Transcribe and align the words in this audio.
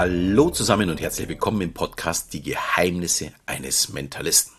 Hallo 0.00 0.50
zusammen 0.50 0.90
und 0.90 1.00
herzlich 1.00 1.26
willkommen 1.26 1.60
im 1.60 1.74
Podcast 1.74 2.32
Die 2.32 2.40
Geheimnisse 2.40 3.32
eines 3.46 3.88
Mentalisten. 3.88 4.54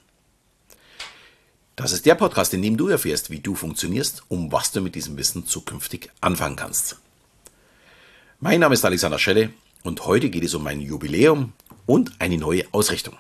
Das 1.78 1.94
ist 1.94 2.06
der 2.06 2.15
Podcast, 2.15 2.53
in 2.53 2.62
dem 2.62 2.76
du 2.76 2.89
erfährst, 2.89 3.29
wie 3.29 3.39
du 3.39 3.56
funktionierst, 3.56 4.24
um 4.28 4.52
was 4.52 4.74
du 4.74 4.81
mit 4.81 4.96
diesem 4.96 5.15
Wissen 5.15 5.46
zukünftig 5.46 6.12
anfangen 6.20 6.57
kannst. 6.57 6.97
Mein 8.42 8.60
Name 8.60 8.74
ist 8.74 8.83
Alexander 8.83 9.17
Schelle 9.17 9.53
und 9.83 10.06
heute 10.06 10.29
geht 10.29 10.44
es 10.44 10.56
um 10.56 10.63
mein 10.63 10.81
Jubiläum 10.81 11.53
und 11.85 12.12
eine 12.19 12.37
neue 12.37 12.65
Ausrichtung. 12.74 13.15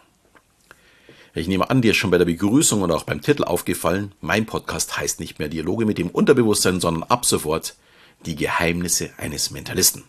Ich 1.33 1.47
nehme 1.47 1.69
an, 1.69 1.81
dir 1.81 1.91
ist 1.91 1.97
schon 1.97 2.11
bei 2.11 2.17
der 2.17 2.25
Begrüßung 2.25 2.81
und 2.81 2.91
auch 2.91 3.03
beim 3.03 3.21
Titel 3.21 3.45
aufgefallen, 3.45 4.11
mein 4.19 4.45
Podcast 4.45 4.97
heißt 4.97 5.21
nicht 5.21 5.39
mehr 5.39 5.47
Dialoge 5.47 5.85
mit 5.85 5.97
dem 5.97 6.09
Unterbewusstsein, 6.09 6.81
sondern 6.81 7.03
ab 7.03 7.25
sofort 7.25 7.75
die 8.25 8.35
Geheimnisse 8.35 9.11
eines 9.15 9.51
Mentalisten. 9.51 10.03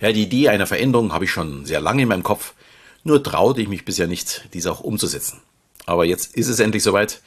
Ja, 0.00 0.12
die 0.12 0.22
Idee 0.22 0.48
einer 0.48 0.66
Veränderung 0.66 1.12
habe 1.12 1.24
ich 1.24 1.30
schon 1.30 1.64
sehr 1.64 1.80
lange 1.80 2.02
in 2.02 2.08
meinem 2.08 2.22
Kopf, 2.22 2.54
nur 3.04 3.22
traute 3.22 3.62
ich 3.62 3.68
mich 3.68 3.84
bisher 3.84 4.06
nicht, 4.06 4.48
diese 4.52 4.70
auch 4.72 4.80
umzusetzen. 4.80 5.40
Aber 5.86 6.04
jetzt 6.04 6.34
ist 6.34 6.48
es 6.48 6.60
endlich 6.60 6.82
soweit, 6.82 7.22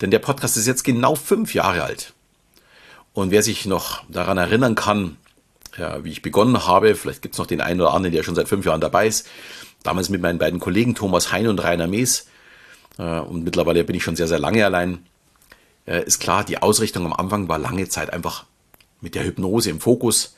denn 0.00 0.10
der 0.10 0.18
Podcast 0.18 0.56
ist 0.56 0.66
jetzt 0.66 0.84
genau 0.84 1.14
fünf 1.14 1.54
Jahre 1.54 1.84
alt. 1.84 2.12
Und 3.12 3.30
wer 3.30 3.42
sich 3.42 3.66
noch 3.66 4.02
daran 4.08 4.38
erinnern 4.38 4.74
kann, 4.74 5.16
ja, 5.78 6.02
wie 6.04 6.10
ich 6.10 6.22
begonnen 6.22 6.66
habe, 6.66 6.94
vielleicht 6.94 7.22
gibt 7.22 7.34
es 7.34 7.38
noch 7.38 7.46
den 7.46 7.60
einen 7.60 7.80
oder 7.80 7.94
anderen, 7.94 8.14
der 8.14 8.22
schon 8.22 8.34
seit 8.34 8.48
fünf 8.48 8.66
Jahren 8.66 8.80
dabei 8.80 9.06
ist, 9.06 9.26
damals 9.82 10.08
mit 10.08 10.20
meinen 10.20 10.38
beiden 10.38 10.60
Kollegen 10.60 10.94
Thomas 10.94 11.32
Hein 11.32 11.46
und 11.46 11.62
Rainer 11.62 11.86
Mees, 11.86 12.26
äh, 12.98 13.20
und 13.20 13.44
mittlerweile 13.44 13.84
bin 13.84 13.96
ich 13.96 14.04
schon 14.04 14.16
sehr, 14.16 14.28
sehr 14.28 14.38
lange 14.38 14.64
allein, 14.64 15.06
äh, 15.86 16.04
ist 16.04 16.20
klar, 16.20 16.44
die 16.44 16.60
Ausrichtung 16.60 17.06
am 17.06 17.12
Anfang 17.12 17.48
war 17.48 17.58
lange 17.58 17.88
Zeit 17.88 18.12
einfach 18.12 18.44
mit 19.00 19.14
der 19.14 19.24
Hypnose 19.24 19.70
im 19.70 19.80
Fokus, 19.80 20.36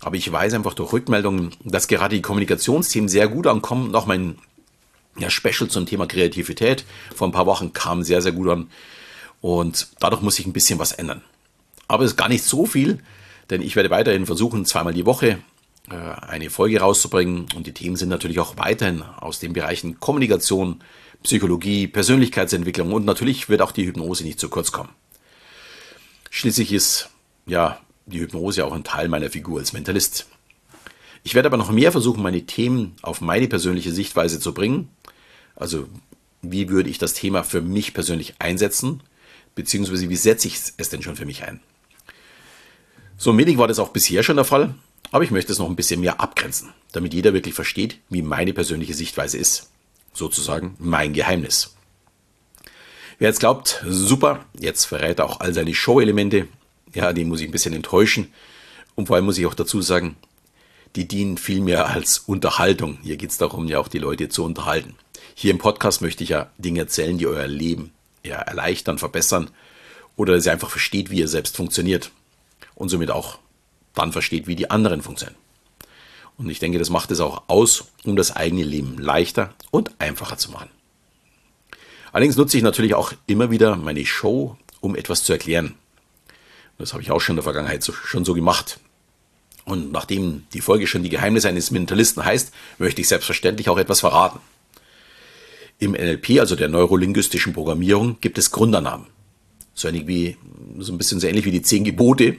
aber 0.00 0.16
ich 0.16 0.30
weiß 0.30 0.54
einfach 0.54 0.74
durch 0.74 0.92
Rückmeldungen, 0.92 1.52
dass 1.64 1.88
gerade 1.88 2.16
die 2.16 2.22
Kommunikationsthemen 2.22 3.08
sehr 3.08 3.28
gut 3.28 3.46
ankommen. 3.46 3.90
Noch 3.90 4.06
mein 4.06 4.38
ja, 5.18 5.30
Special 5.30 5.68
zum 5.68 5.86
Thema 5.86 6.06
Kreativität 6.06 6.84
vor 7.14 7.26
ein 7.26 7.32
paar 7.32 7.46
Wochen 7.46 7.72
kam 7.72 8.02
sehr, 8.02 8.20
sehr 8.20 8.32
gut 8.32 8.48
an. 8.48 8.70
Und 9.40 9.88
dadurch 9.98 10.22
muss 10.22 10.38
ich 10.38 10.46
ein 10.46 10.52
bisschen 10.52 10.78
was 10.78 10.92
ändern. 10.92 11.22
Aber 11.88 12.04
es 12.04 12.12
ist 12.12 12.16
gar 12.16 12.28
nicht 12.28 12.44
so 12.44 12.66
viel, 12.66 12.98
denn 13.50 13.62
ich 13.62 13.76
werde 13.76 13.90
weiterhin 13.90 14.26
versuchen, 14.26 14.66
zweimal 14.66 14.92
die 14.92 15.06
Woche 15.06 15.38
äh, 15.90 15.94
eine 15.94 16.50
Folge 16.50 16.80
rauszubringen. 16.80 17.46
Und 17.54 17.66
die 17.66 17.72
Themen 17.72 17.96
sind 17.96 18.08
natürlich 18.08 18.38
auch 18.38 18.58
weiterhin 18.58 19.02
aus 19.02 19.38
den 19.38 19.52
Bereichen 19.52 20.00
Kommunikation, 20.00 20.82
Psychologie, 21.22 21.86
Persönlichkeitsentwicklung 21.86 22.92
und 22.92 23.04
natürlich 23.04 23.48
wird 23.48 23.62
auch 23.62 23.72
die 23.72 23.86
Hypnose 23.86 24.22
nicht 24.22 24.38
zu 24.38 24.48
kurz 24.48 24.70
kommen. 24.70 24.90
Schließlich 26.30 26.72
ist 26.72 27.08
ja 27.46 27.80
die 28.06 28.20
Hypnose 28.20 28.64
auch 28.64 28.72
ein 28.72 28.84
Teil 28.84 29.08
meiner 29.08 29.30
Figur 29.30 29.58
als 29.58 29.72
Mentalist. 29.72 30.26
Ich 31.24 31.34
werde 31.34 31.48
aber 31.48 31.56
noch 31.56 31.72
mehr 31.72 31.90
versuchen, 31.90 32.22
meine 32.22 32.46
Themen 32.46 32.94
auf 33.02 33.20
meine 33.20 33.48
persönliche 33.48 33.92
Sichtweise 33.92 34.38
zu 34.38 34.54
bringen. 34.54 34.88
Also, 35.56 35.88
wie 36.40 36.68
würde 36.68 36.88
ich 36.88 36.98
das 36.98 37.14
Thema 37.14 37.42
für 37.42 37.60
mich 37.60 37.94
persönlich 37.94 38.34
einsetzen? 38.38 39.02
Beziehungsweise, 39.56 40.08
wie 40.08 40.16
setze 40.16 40.46
ich 40.46 40.60
es 40.76 40.88
denn 40.88 41.02
schon 41.02 41.16
für 41.16 41.26
mich 41.26 41.42
ein? 41.42 41.60
So 43.18 43.36
wenig 43.36 43.58
war 43.58 43.66
das 43.66 43.78
auch 43.78 43.88
bisher 43.88 44.22
schon 44.22 44.36
der 44.36 44.44
Fall, 44.44 44.74
aber 45.10 45.24
ich 45.24 45.30
möchte 45.30 45.50
es 45.50 45.58
noch 45.58 45.68
ein 45.68 45.76
bisschen 45.76 46.00
mehr 46.00 46.20
abgrenzen, 46.20 46.72
damit 46.92 47.14
jeder 47.14 47.32
wirklich 47.32 47.54
versteht, 47.54 47.98
wie 48.08 48.22
meine 48.22 48.52
persönliche 48.52 48.94
Sichtweise 48.94 49.38
ist. 49.38 49.70
Sozusagen 50.12 50.76
mein 50.78 51.12
Geheimnis. 51.12 51.74
Wer 53.18 53.30
jetzt 53.30 53.40
glaubt, 53.40 53.82
super, 53.88 54.44
jetzt 54.58 54.84
verrät 54.84 55.18
er 55.18 55.24
auch 55.24 55.40
all 55.40 55.54
seine 55.54 55.74
Show-Elemente, 55.74 56.48
ja, 56.96 57.12
die 57.12 57.24
muss 57.24 57.40
ich 57.40 57.48
ein 57.48 57.52
bisschen 57.52 57.74
enttäuschen. 57.74 58.32
Und 58.94 59.06
vor 59.06 59.16
allem 59.16 59.26
muss 59.26 59.36
ich 59.36 59.46
auch 59.46 59.54
dazu 59.54 59.82
sagen, 59.82 60.16
die 60.96 61.06
dienen 61.06 61.36
vielmehr 61.36 61.88
als 61.88 62.18
Unterhaltung. 62.20 62.98
Hier 63.02 63.18
geht 63.18 63.30
es 63.30 63.38
darum, 63.38 63.68
ja 63.68 63.78
auch 63.78 63.88
die 63.88 63.98
Leute 63.98 64.30
zu 64.30 64.42
unterhalten. 64.42 64.94
Hier 65.34 65.50
im 65.50 65.58
Podcast 65.58 66.00
möchte 66.00 66.24
ich 66.24 66.30
ja 66.30 66.50
Dinge 66.56 66.80
erzählen, 66.80 67.18
die 67.18 67.26
euer 67.26 67.46
Leben 67.46 67.92
ja, 68.24 68.36
erleichtern, 68.36 68.96
verbessern 68.96 69.50
oder 70.16 70.34
dass 70.34 70.46
ihr 70.46 70.52
einfach 70.52 70.70
versteht, 70.70 71.10
wie 71.10 71.18
ihr 71.18 71.28
selbst 71.28 71.54
funktioniert 71.54 72.10
und 72.74 72.88
somit 72.88 73.10
auch 73.10 73.38
dann 73.94 74.12
versteht, 74.12 74.46
wie 74.46 74.56
die 74.56 74.70
anderen 74.70 75.02
funktionieren. 75.02 75.38
Und 76.38 76.48
ich 76.48 76.58
denke, 76.58 76.78
das 76.78 76.88
macht 76.88 77.10
es 77.10 77.20
auch 77.20 77.42
aus, 77.48 77.88
um 78.04 78.16
das 78.16 78.34
eigene 78.34 78.64
Leben 78.64 78.96
leichter 78.98 79.54
und 79.70 79.90
einfacher 79.98 80.38
zu 80.38 80.50
machen. 80.50 80.70
Allerdings 82.12 82.36
nutze 82.36 82.56
ich 82.56 82.62
natürlich 82.62 82.94
auch 82.94 83.12
immer 83.26 83.50
wieder 83.50 83.76
meine 83.76 84.06
Show, 84.06 84.56
um 84.80 84.96
etwas 84.96 85.24
zu 85.24 85.34
erklären. 85.34 85.74
Das 86.78 86.92
habe 86.92 87.02
ich 87.02 87.10
auch 87.10 87.20
schon 87.20 87.34
in 87.34 87.38
der 87.38 87.44
Vergangenheit 87.44 87.82
so, 87.82 87.92
schon 87.92 88.24
so 88.24 88.34
gemacht. 88.34 88.78
Und 89.64 89.90
nachdem 89.92 90.44
die 90.52 90.60
Folge 90.60 90.86
schon 90.86 91.02
die 91.02 91.08
Geheimnisse 91.08 91.48
eines 91.48 91.70
Mentalisten 91.70 92.24
heißt, 92.24 92.52
möchte 92.78 93.00
ich 93.00 93.08
selbstverständlich 93.08 93.68
auch 93.68 93.78
etwas 93.78 94.00
verraten. 94.00 94.38
Im 95.78 95.92
NLP, 95.92 96.38
also 96.40 96.54
der 96.56 96.68
neurolinguistischen 96.68 97.52
Programmierung, 97.52 98.18
gibt 98.20 98.38
es 98.38 98.52
Grundannahmen. 98.52 99.06
So, 99.74 99.92
wie, 99.92 100.36
so 100.78 100.92
ein 100.92 100.98
bisschen 100.98 101.20
so 101.20 101.26
ähnlich 101.26 101.44
wie 101.44 101.50
die 101.50 101.62
zehn 101.62 101.84
Gebote, 101.84 102.36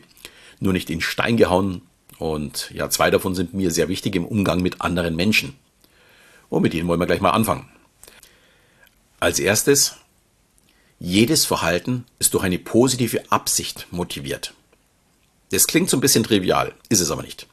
nur 0.59 0.74
nicht 0.74 0.90
in 0.90 1.02
Stein 1.02 1.38
gehauen. 1.38 1.81
Und 2.18 2.72
ja, 2.74 2.90
zwei 2.90 3.12
davon 3.12 3.36
sind 3.36 3.54
mir 3.54 3.72
sehr 3.72 3.90
wichtig 3.90 4.16
im 4.16 4.25
Umgang 4.25 4.62
mit 4.62 4.81
anderen 4.81 5.16
Menschen. 5.16 5.54
Und 6.50 6.62
mit 6.62 6.74
denen 6.74 6.88
wollen 6.88 7.00
wir 7.00 7.06
gleich 7.06 7.22
mal 7.22 7.31
anfangen. 7.31 7.68
Als 9.19 9.40
erstes, 9.40 9.98
jedes 11.00 11.46
Verhalten 11.46 12.06
ist 12.19 12.34
durch 12.34 12.44
eine 12.44 12.59
positive 12.59 13.31
Absicht 13.31 13.88
motiviert. 13.91 14.53
Das 15.52 15.68
klingt 15.68 15.90
so 15.90 15.97
ein 15.97 16.02
bisschen 16.02 16.24
trivial, 16.24 16.74
ist 16.90 17.00
es 17.00 17.12
aber 17.12 17.22
nicht. 17.22 17.47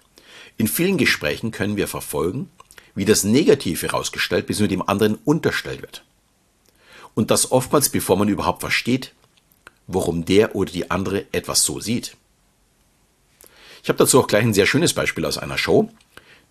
In 0.56 0.66
vielen 0.66 0.98
Gesprächen 0.98 1.50
können 1.50 1.76
wir 1.76 1.88
verfolgen, 1.88 2.50
wie 2.94 3.04
das 3.04 3.24
Negative 3.24 3.86
herausgestellt 3.86 4.46
bzw. 4.46 4.68
dem 4.68 4.88
anderen 4.88 5.16
unterstellt 5.24 5.82
wird. 5.82 6.04
Und 7.14 7.30
das 7.30 7.52
oftmals 7.52 7.88
bevor 7.90 8.16
man 8.16 8.28
überhaupt 8.28 8.60
versteht, 8.60 9.12
warum 9.86 10.24
der 10.24 10.56
oder 10.56 10.72
die 10.72 10.90
andere 10.90 11.26
etwas 11.32 11.62
so 11.62 11.80
sieht. 11.80 12.16
Ich 13.82 13.88
habe 13.88 13.98
dazu 13.98 14.18
auch 14.18 14.26
gleich 14.26 14.44
ein 14.44 14.54
sehr 14.54 14.66
schönes 14.66 14.94
Beispiel 14.94 15.26
aus 15.26 15.36
einer 15.36 15.58
Show, 15.58 15.90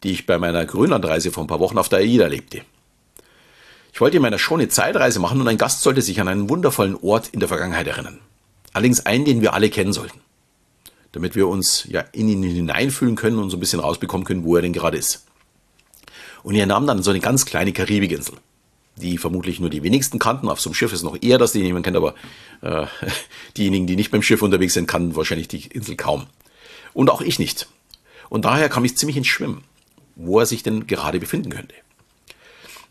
die 0.04 0.12
ich 0.12 0.26
bei 0.26 0.38
meiner 0.38 0.66
Grönlandreise 0.66 1.32
vor 1.32 1.44
ein 1.44 1.48
paar 1.48 1.60
Wochen 1.60 1.78
auf 1.78 1.90
der 1.90 2.00
AIDA 2.00 2.26
erlebte. 2.26 2.64
Ich 3.94 4.02
wollte 4.02 4.18
in 4.18 4.24
meiner 4.24 4.40
Show 4.40 4.56
eine 4.56 4.68
Zeitreise 4.70 5.20
machen 5.20 5.40
und 5.40 5.48
ein 5.48 5.60
Gast 5.60 5.84
sollte 5.84 6.02
sich 6.02 6.20
an 6.20 6.28
einen 6.28 6.50
wundervollen 6.50 6.96
Ort 7.04 7.30
in 7.30 7.40
der 7.40 7.48
Vergangenheit 7.48 7.86
erinnern. 7.86 8.20
Allerdings 8.74 9.06
einen, 9.06 9.24
den 9.24 9.42
wir 9.42 9.54
alle 9.54 9.70
kennen 9.70 9.94
sollten. 9.94 10.20
Damit 11.12 11.36
wir 11.36 11.48
uns 11.48 11.86
ja 11.88 12.02
in 12.12 12.28
ihn 12.28 12.42
hineinfühlen 12.42 13.16
können 13.16 13.38
und 13.38 13.52
so 13.52 13.58
ein 13.58 13.60
bisschen 13.60 13.80
rausbekommen 13.80 14.26
können, 14.26 14.46
wo 14.46 14.56
er 14.56 14.64
denn 14.64 14.74
gerade 14.74 14.98
ist. 14.98 15.28
Und 16.42 16.56
er 16.56 16.66
nahm 16.66 16.88
dann 16.88 17.04
so 17.04 17.12
eine 17.12 17.20
ganz 17.20 17.46
kleine 17.46 17.72
Karibikinsel, 17.72 18.34
die 18.96 19.20
vermutlich 19.20 19.60
nur 19.60 19.70
die 19.70 19.84
wenigsten 19.84 20.18
kannten. 20.18 20.50
Auf 20.50 20.60
so 20.60 20.72
einem 20.72 20.76
Schiff 20.76 20.92
ist 20.92 21.04
noch 21.04 21.22
eher, 21.22 21.38
dass 21.38 21.52
die 21.52 21.60
jemand 21.60 21.86
kennt, 21.86 21.98
aber 21.98 22.16
äh, 22.62 22.88
diejenigen, 23.58 23.86
die 23.86 23.96
nicht 23.96 24.10
beim 24.10 24.24
Schiff 24.24 24.42
unterwegs 24.42 24.74
sind, 24.74 24.88
kannten 24.88 25.16
wahrscheinlich 25.16 25.50
die 25.50 25.68
Insel 25.68 25.96
kaum. 25.98 26.26
Und 26.94 27.12
auch 27.12 27.22
ich 27.22 27.38
nicht. 27.38 27.68
Und 28.30 28.46
daher 28.46 28.70
kam 28.70 28.86
ich 28.86 28.98
ziemlich 28.98 29.18
ins 29.18 29.28
Schwimmen, 29.28 29.64
wo 30.16 30.40
er 30.40 30.48
sich 30.48 30.64
denn 30.64 30.88
gerade 30.88 31.20
befinden 31.20 31.52
könnte. 31.52 31.76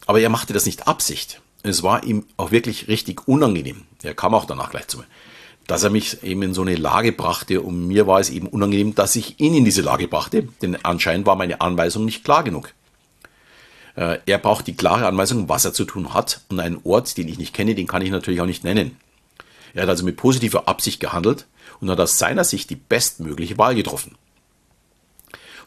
Aber 0.07 0.21
er 0.21 0.29
machte 0.29 0.53
das 0.53 0.67
nicht 0.67 0.87
Absicht. 0.87 1.41
Es 1.63 1.83
war 1.83 2.05
ihm 2.05 2.27
auch 2.37 2.51
wirklich 2.51 2.89
richtig 2.89 3.29
unangenehm. 3.29 3.83
Er 4.03 4.15
kam 4.15 4.35
auch 4.35 4.45
danach 4.45 4.71
gleich 4.71 4.89
zu 4.89 4.99
mir. 4.99 5.07
Dass 5.67 5.85
er 5.85 5.91
mich 5.91 6.23
eben 6.25 6.43
in 6.43 6.55
so 6.55 6.63
eine 6.63 6.75
Lage 6.75 7.13
brachte 7.13 7.61
und 7.61 7.87
mir 7.87 8.07
war 8.07 8.19
es 8.19 8.31
eben 8.31 8.49
unangenehm, 8.49 8.95
dass 8.95 9.15
ich 9.15 9.39
ihn 9.39 9.55
in 9.55 9.65
diese 9.65 9.83
Lage 9.83 10.09
brachte, 10.09 10.49
denn 10.61 10.77
anscheinend 10.85 11.25
war 11.25 11.37
meine 11.37 11.61
Anweisung 11.61 12.05
nicht 12.05 12.25
klar 12.25 12.43
genug. 12.43 12.75
Äh, 13.95 14.19
er 14.27 14.39
braucht 14.39 14.67
die 14.67 14.75
klare 14.77 15.07
Anweisung, 15.07 15.49
was 15.49 15.65
er 15.65 15.73
zu 15.73 15.85
tun 15.85 16.15
hat 16.15 16.41
und 16.49 16.59
einen 16.59 16.81
Ort, 16.83 17.17
den 17.17 17.29
ich 17.29 17.39
nicht 17.39 17.55
kenne, 17.55 17.77
den 17.77 17.87
kann 17.87 18.03
ich 18.03 18.11
natürlich 18.11 18.41
auch 18.41 18.47
nicht 18.47 18.65
nennen. 18.65 18.97
Er 19.75 19.85
hat 19.85 19.89
also 19.89 20.05
mit 20.05 20.17
positiver 20.17 20.69
Absicht 20.69 20.99
gehandelt 20.99 21.47
und 21.81 21.91
hat 21.91 22.01
aus 22.01 22.19
seiner 22.19 22.45
Sicht 22.45 22.71
die 22.71 22.77
bestmögliche 22.77 23.59
Wahl 23.59 23.75
getroffen. 23.75 24.17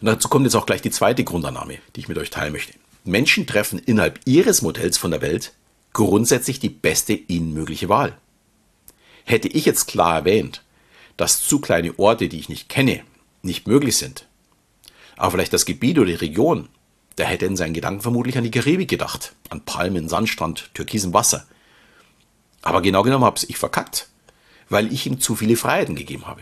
Und 0.02 0.08
dazu 0.08 0.28
kommt 0.28 0.46
jetzt 0.46 0.56
auch 0.56 0.66
gleich 0.66 0.82
die 0.82 0.92
zweite 0.92 1.24
Grundannahme, 1.24 1.78
die 1.96 2.02
ich 2.02 2.08
mit 2.08 2.18
euch 2.18 2.30
teilen 2.30 2.52
möchte. 2.52 2.74
Menschen 3.06 3.46
treffen 3.46 3.80
innerhalb 3.80 4.20
ihres 4.26 4.62
Modells 4.62 4.98
von 4.98 5.12
der 5.12 5.22
Welt 5.22 5.54
grundsätzlich 5.94 6.60
die 6.60 6.70
beste 6.70 7.14
ihnen 7.14 7.54
mögliche 7.54 7.88
Wahl. 7.88 8.18
Hätte 9.24 9.48
ich 9.48 9.66
jetzt 9.66 9.88
klar 9.88 10.16
erwähnt, 10.16 10.64
dass 11.16 11.42
zu 11.42 11.60
kleine 11.60 11.98
Orte, 11.98 12.28
die 12.28 12.40
ich 12.40 12.50
nicht 12.50 12.68
kenne, 12.68 13.04
nicht 13.42 13.68
möglich 13.68 13.96
sind, 13.96 14.28
aber 15.18 15.32
vielleicht 15.32 15.54
das 15.54 15.66
Gebiet 15.66 15.98
oder 15.98 16.08
die 16.08 16.16
Region, 16.16 16.68
der 17.18 17.28
hätte 17.28 17.46
in 17.46 17.56
seinen 17.56 17.74
Gedanken 17.74 18.02
vermutlich 18.02 18.38
an 18.38 18.44
die 18.44 18.52
Karibik 18.52 18.90
gedacht, 18.90 19.34
an 19.50 19.62
Palmen, 19.62 20.10
Sandstrand, 20.10 20.72
türkisem 20.74 21.14
Wasser. 21.14 21.46
Aber 22.62 22.82
genau 22.82 23.04
genommen 23.04 23.24
habe 23.24 23.40
ich 23.48 23.58
verkackt, 23.58 24.10
weil 24.68 24.92
ich 24.92 25.06
ihm 25.06 25.20
zu 25.20 25.36
viele 25.36 25.56
Freiheiten 25.56 25.96
gegeben 25.96 26.28
habe. 26.28 26.42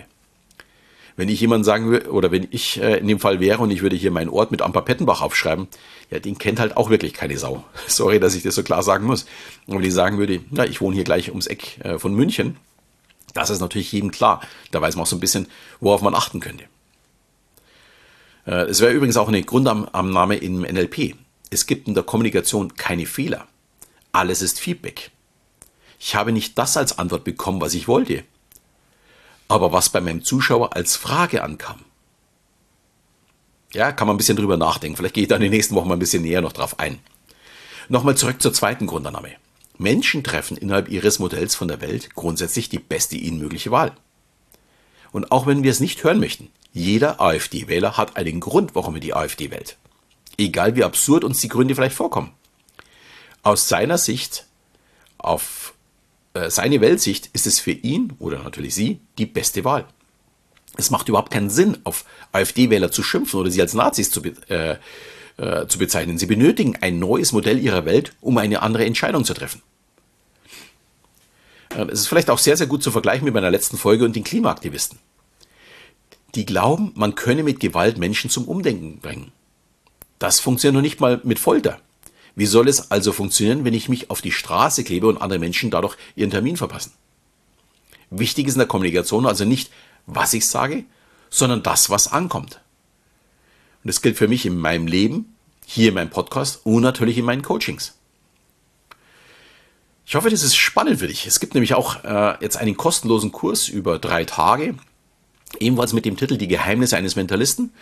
Wenn 1.15 1.29
ich 1.29 1.39
jemand 1.39 1.63
sagen 1.63 1.89
würde, 1.89 2.11
oder 2.11 2.31
wenn 2.31 2.47
ich 2.49 2.81
äh, 2.81 2.97
in 2.97 3.07
dem 3.07 3.19
Fall 3.19 3.39
wäre 3.39 3.59
und 3.59 3.71
ich 3.71 3.81
würde 3.81 3.95
hier 3.95 4.11
meinen 4.11 4.29
Ort 4.29 4.51
mit 4.51 4.61
Amper 4.61 4.81
Pettenbach 4.81 5.21
aufschreiben, 5.21 5.67
ja, 6.09 6.19
den 6.19 6.37
kennt 6.37 6.59
halt 6.59 6.75
auch 6.75 6.89
wirklich 6.89 7.13
keine 7.13 7.37
Sau. 7.37 7.63
Sorry, 7.87 8.19
dass 8.19 8.35
ich 8.35 8.43
das 8.43 8.55
so 8.55 8.63
klar 8.63 8.83
sagen 8.83 9.05
muss. 9.05 9.25
Und 9.67 9.77
wenn 9.77 9.85
ich 9.85 9.93
sagen 9.93 10.17
würde, 10.17 10.41
na, 10.49 10.65
ich 10.65 10.81
wohne 10.81 10.95
hier 10.95 11.03
gleich 11.03 11.29
ums 11.29 11.47
Eck 11.47 11.79
äh, 11.83 11.99
von 11.99 12.13
München, 12.13 12.57
das 13.33 13.49
ist 13.49 13.59
natürlich 13.59 13.91
jedem 13.91 14.11
klar. 14.11 14.41
Da 14.71 14.81
weiß 14.81 14.95
man 14.95 15.03
auch 15.03 15.07
so 15.07 15.15
ein 15.15 15.21
bisschen, 15.21 15.47
worauf 15.79 16.01
man 16.01 16.15
achten 16.15 16.39
könnte. 16.39 16.65
Äh, 18.45 18.65
es 18.65 18.81
wäre 18.81 18.93
übrigens 18.93 19.17
auch 19.17 19.27
eine 19.27 19.43
Grundannahme 19.43 20.37
im 20.37 20.61
NLP. 20.61 21.15
Es 21.49 21.65
gibt 21.67 21.87
in 21.87 21.93
der 21.93 22.03
Kommunikation 22.03 22.75
keine 22.75 23.05
Fehler. 23.05 23.47
Alles 24.11 24.41
ist 24.41 24.59
Feedback. 24.59 25.11
Ich 25.99 26.15
habe 26.15 26.31
nicht 26.31 26.57
das 26.57 26.75
als 26.75 26.97
Antwort 26.97 27.23
bekommen, 27.23 27.61
was 27.61 27.73
ich 27.73 27.87
wollte, 27.87 28.23
aber 29.47 29.71
was 29.71 29.89
bei 29.89 30.01
meinem 30.01 30.23
Zuschauer 30.23 30.75
als 30.75 30.95
Frage 30.95 31.43
ankam. 31.43 31.79
Ja, 33.73 33.91
kann 33.91 34.07
man 34.07 34.15
ein 34.15 34.17
bisschen 34.17 34.37
drüber 34.37 34.57
nachdenken. 34.57 34.97
Vielleicht 34.97 35.15
gehe 35.15 35.23
ich 35.23 35.27
da 35.27 35.35
in 35.35 35.41
den 35.41 35.51
nächsten 35.51 35.75
Wochen 35.75 35.87
mal 35.87 35.95
ein 35.95 35.99
bisschen 35.99 36.21
näher 36.21 36.41
noch 36.41 36.53
drauf 36.53 36.79
ein. 36.79 36.99
Nochmal 37.89 38.15
zurück 38.15 38.41
zur 38.41 38.53
zweiten 38.53 38.87
Grundannahme. 38.87 39.31
Menschen 39.77 40.23
treffen 40.23 40.57
innerhalb 40.57 40.89
ihres 40.89 41.19
Modells 41.19 41.55
von 41.55 41.67
der 41.67 41.81
Welt 41.81 42.13
grundsätzlich 42.13 42.69
die 42.69 42.79
beste 42.79 43.15
ihnen 43.15 43.39
mögliche 43.39 43.71
Wahl. 43.71 43.93
Und 45.11 45.31
auch 45.31 45.47
wenn 45.47 45.63
wir 45.63 45.71
es 45.71 45.79
nicht 45.79 46.03
hören 46.03 46.19
möchten, 46.19 46.49
jeder 46.73 47.21
AfD-Wähler 47.21 47.97
hat 47.97 48.17
einen 48.17 48.39
Grund, 48.39 48.73
warum 48.75 48.95
er 48.95 48.99
die 48.99 49.13
AfD 49.13 49.51
wählt. 49.51 49.77
Egal 50.37 50.75
wie 50.75 50.83
absurd 50.83 51.23
uns 51.23 51.39
die 51.39 51.47
Gründe 51.47 51.75
vielleicht 51.75 51.95
vorkommen. 51.95 52.31
Aus 53.43 53.69
seiner 53.69 53.99
Sicht, 53.99 54.47
auf 55.19 55.62
seine 56.47 56.81
Weltsicht, 56.81 57.29
ist 57.33 57.45
es 57.45 57.59
für 57.59 57.71
ihn 57.71 58.13
oder 58.19 58.41
natürlich 58.41 58.73
sie 58.73 58.99
die 59.17 59.27
beste 59.27 59.63
Wahl. 59.63 59.85
Es 60.75 60.89
macht 60.89 61.07
überhaupt 61.09 61.31
keinen 61.31 61.49
Sinn, 61.49 61.77
auf 61.83 62.05
AfD-Wähler 62.31 62.91
zu 62.91 63.03
schimpfen 63.03 63.39
oder 63.39 63.51
sie 63.51 63.61
als 63.61 63.73
Nazis 63.73 64.09
zu, 64.09 64.21
äh, 64.49 64.77
äh, 65.37 65.67
zu 65.67 65.77
bezeichnen. 65.77 66.17
Sie 66.17 66.25
benötigen 66.25 66.77
ein 66.81 66.99
neues 66.99 67.31
Modell 67.31 67.59
ihrer 67.59 67.85
Welt, 67.85 68.13
um 68.21 68.37
eine 68.37 68.61
andere 68.61 68.85
Entscheidung 68.85 69.25
zu 69.25 69.33
treffen. 69.33 69.61
Äh, 71.75 71.85
es 71.91 72.01
ist 72.01 72.07
vielleicht 72.07 72.29
auch 72.29 72.39
sehr, 72.39 72.57
sehr 72.57 72.67
gut 72.67 72.81
zu 72.81 72.91
vergleichen 72.91 73.25
mit 73.25 73.33
meiner 73.33 73.51
letzten 73.51 73.77
Folge 73.77 74.05
und 74.05 74.15
den 74.15 74.23
Klimaaktivisten. 74.23 74.97
Die 76.33 76.45
glauben, 76.45 76.91
man 76.95 77.13
könne 77.13 77.43
mit 77.43 77.59
Gewalt 77.59 77.99
Menschen 77.99 78.31
zum 78.31 78.47
Umdenken 78.47 78.99
bringen. 78.99 79.31
Das 80.17 80.39
funktioniert 80.39 80.73
noch 80.73 80.81
nicht 80.81 80.99
mal 80.99 81.21
mit 81.23 81.37
Folter. 81.37 81.79
Wie 82.35 82.45
soll 82.45 82.67
es 82.67 82.91
also 82.91 83.11
funktionieren, 83.11 83.63
wenn 83.63 83.73
ich 83.73 83.89
mich 83.89 84.09
auf 84.09 84.21
die 84.21 84.31
Straße 84.31 84.83
klebe 84.83 85.07
und 85.07 85.17
andere 85.17 85.39
Menschen 85.39 85.69
dadurch 85.69 85.95
ihren 86.15 86.31
Termin 86.31 86.57
verpassen? 86.57 86.93
Wichtig 88.09 88.47
ist 88.47 88.53
in 88.53 88.59
der 88.59 88.67
Kommunikation 88.67 89.25
also 89.25 89.45
nicht, 89.45 89.71
was 90.05 90.33
ich 90.33 90.47
sage, 90.47 90.85
sondern 91.29 91.63
das, 91.63 91.89
was 91.89 92.11
ankommt. 92.11 92.61
Und 93.83 93.87
das 93.87 94.01
gilt 94.01 94.17
für 94.17 94.27
mich 94.27 94.45
in 94.45 94.57
meinem 94.57 94.87
Leben, 94.87 95.35
hier 95.65 95.89
in 95.89 95.95
meinem 95.95 96.09
Podcast 96.09 96.61
und 96.63 96.81
natürlich 96.81 97.17
in 97.17 97.25
meinen 97.25 97.41
Coachings. 97.41 97.95
Ich 100.05 100.15
hoffe, 100.15 100.29
das 100.29 100.43
ist 100.43 100.55
spannend 100.55 100.99
für 100.99 101.07
dich. 101.07 101.27
Es 101.27 101.39
gibt 101.39 101.53
nämlich 101.53 101.73
auch 101.75 102.03
äh, 102.03 102.35
jetzt 102.41 102.57
einen 102.57 102.75
kostenlosen 102.75 103.31
Kurs 103.31 103.67
über 103.67 103.99
drei 103.99 104.25
Tage, 104.25 104.75
ebenfalls 105.59 105.93
mit 105.93 106.05
dem 106.05 106.17
Titel 106.17 106.37
Die 106.37 106.47
Geheimnisse 106.47 106.97
eines 106.97 107.15
Mentalisten. 107.15 107.73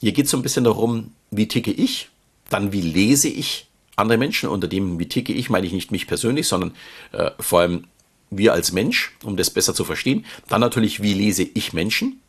Hier 0.00 0.12
geht 0.12 0.26
es 0.26 0.30
so 0.30 0.36
ein 0.36 0.42
bisschen 0.42 0.64
darum, 0.64 1.12
wie 1.30 1.48
ticke 1.48 1.72
ich, 1.72 2.08
dann 2.48 2.72
wie 2.72 2.80
lese 2.80 3.28
ich 3.28 3.67
andere 3.98 4.18
Menschen. 4.18 4.48
Unter 4.48 4.68
dem, 4.68 4.98
wie 4.98 5.08
ticke 5.08 5.32
ich, 5.32 5.50
meine 5.50 5.66
ich 5.66 5.72
nicht 5.72 5.90
mich 5.90 6.06
persönlich, 6.06 6.48
sondern 6.48 6.74
äh, 7.12 7.30
vor 7.40 7.60
allem 7.60 7.84
wir 8.30 8.52
als 8.52 8.72
Mensch, 8.72 9.12
um 9.24 9.36
das 9.36 9.50
besser 9.50 9.74
zu 9.74 9.84
verstehen. 9.84 10.24
Dann 10.48 10.60
natürlich, 10.60 11.02
wie 11.02 11.14
lese 11.14 11.42
ich 11.42 11.72
Menschen? 11.72 12.20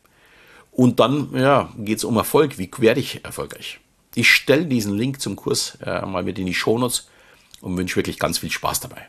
Und 0.72 1.00
dann 1.00 1.30
ja, 1.34 1.72
geht 1.76 1.98
es 1.98 2.04
um 2.04 2.16
Erfolg. 2.16 2.58
Wie 2.58 2.70
werde 2.78 3.00
ich 3.00 3.24
erfolgreich? 3.24 3.80
Ich 4.14 4.30
stelle 4.30 4.66
diesen 4.66 4.96
Link 4.96 5.20
zum 5.20 5.36
Kurs 5.36 5.78
äh, 5.84 6.04
mal 6.06 6.22
mit 6.22 6.38
in 6.38 6.46
die 6.46 6.54
Shownotes 6.54 7.08
und 7.60 7.76
wünsche 7.76 7.96
wirklich 7.96 8.18
ganz 8.18 8.38
viel 8.38 8.50
Spaß 8.50 8.80
dabei. 8.80 9.06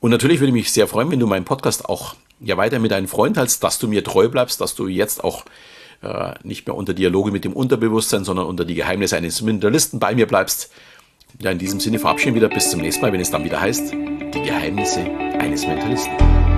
Und 0.00 0.10
natürlich 0.10 0.40
würde 0.40 0.48
ich 0.48 0.54
mich 0.54 0.72
sehr 0.72 0.88
freuen, 0.88 1.10
wenn 1.10 1.20
du 1.20 1.26
meinen 1.26 1.44
Podcast 1.44 1.84
auch 1.84 2.14
ja 2.40 2.56
weiter 2.56 2.78
mit 2.78 2.92
deinen 2.92 3.08
Freunden 3.08 3.34
teilst, 3.34 3.62
dass 3.64 3.78
du 3.78 3.88
mir 3.88 4.04
treu 4.04 4.28
bleibst, 4.28 4.60
dass 4.60 4.74
du 4.74 4.86
jetzt 4.86 5.24
auch 5.24 5.44
äh, 6.02 6.34
nicht 6.44 6.66
mehr 6.66 6.76
unter 6.76 6.94
Dialoge 6.94 7.32
mit 7.32 7.44
dem 7.44 7.52
Unterbewusstsein, 7.52 8.24
sondern 8.24 8.46
unter 8.46 8.64
die 8.64 8.74
Geheimnisse 8.74 9.16
eines 9.16 9.42
Mentalisten 9.42 9.98
bei 9.98 10.14
mir 10.14 10.26
bleibst. 10.26 10.70
Ja, 11.40 11.50
in 11.50 11.58
diesem 11.58 11.78
Sinne 11.78 11.98
verabschieden 11.98 12.34
wieder 12.34 12.48
bis 12.48 12.70
zum 12.70 12.80
nächsten 12.80 13.02
Mal, 13.02 13.12
wenn 13.12 13.20
es 13.20 13.30
dann 13.30 13.44
wieder 13.44 13.60
heißt, 13.60 13.92
die 13.92 14.42
Geheimnisse 14.42 15.00
eines 15.38 15.66
Mentalisten. 15.66 16.57